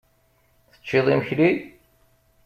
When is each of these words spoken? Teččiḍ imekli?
Teččiḍ 0.71 1.05
imekli? 1.13 1.49